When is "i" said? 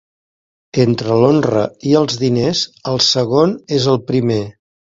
1.91-1.95